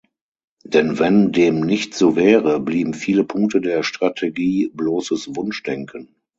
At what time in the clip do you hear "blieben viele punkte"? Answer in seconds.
2.59-3.61